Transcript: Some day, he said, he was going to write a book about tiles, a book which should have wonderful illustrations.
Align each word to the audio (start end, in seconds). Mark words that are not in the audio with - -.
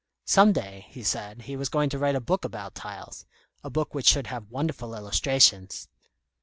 Some 0.25 0.51
day, 0.51 0.87
he 0.89 1.03
said, 1.03 1.43
he 1.43 1.55
was 1.55 1.69
going 1.69 1.91
to 1.91 1.99
write 1.99 2.15
a 2.15 2.19
book 2.19 2.43
about 2.43 2.73
tiles, 2.73 3.27
a 3.63 3.69
book 3.69 3.93
which 3.93 4.07
should 4.07 4.25
have 4.25 4.49
wonderful 4.49 4.95
illustrations. 4.95 5.87